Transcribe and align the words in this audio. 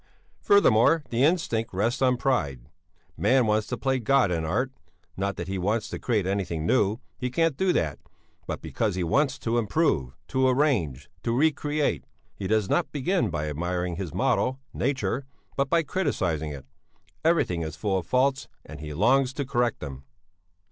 Further 0.39 0.71
more 0.71 1.03
the 1.11 1.23
instinct 1.23 1.75
rests 1.75 2.01
on 2.01 2.17
pride; 2.17 2.61
man 3.15 3.45
wants 3.45 3.67
to 3.67 3.77
play 3.77 3.99
God 3.99 4.31
in 4.31 4.43
art, 4.43 4.71
not 5.15 5.35
that 5.35 5.47
he 5.47 5.59
wants 5.59 5.89
to 5.89 5.99
create 5.99 6.25
anything 6.25 6.65
new 6.65 6.97
he 7.19 7.29
can't 7.29 7.55
do 7.55 7.71
that 7.73 7.99
but 8.47 8.63
because 8.63 8.95
he 8.95 9.03
wants 9.03 9.37
to 9.37 9.59
improve, 9.59 10.15
to 10.29 10.47
arrange, 10.47 11.07
to 11.21 11.37
recreate. 11.37 12.03
He 12.33 12.47
does 12.47 12.67
not 12.67 12.91
begin 12.91 13.29
by 13.29 13.47
admiring 13.47 13.97
his 13.97 14.11
model, 14.11 14.59
Nature, 14.73 15.27
but 15.55 15.69
by 15.69 15.83
criticizing 15.83 16.49
it. 16.49 16.65
Everything 17.23 17.61
is 17.61 17.75
full 17.75 17.99
of 17.99 18.07
faults 18.07 18.47
and 18.65 18.79
he 18.79 18.95
longs 18.95 19.33
to 19.33 19.45
correct 19.45 19.81
them. 19.81 20.03